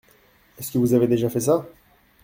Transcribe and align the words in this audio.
Est-ce 0.57 0.71
que 0.71 0.79
vous 0.79 0.95
avez 0.95 1.05
déjà 1.05 1.29
fait 1.29 1.41
ça? 1.41 1.67